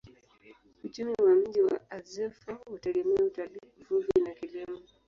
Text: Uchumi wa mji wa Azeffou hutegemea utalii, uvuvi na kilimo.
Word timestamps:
Uchumi 0.83 1.13
wa 1.23 1.35
mji 1.35 1.61
wa 1.61 1.89
Azeffou 1.91 2.57
hutegemea 2.65 3.23
utalii, 3.23 3.61
uvuvi 3.89 4.19
na 4.23 4.31
kilimo. 4.33 4.79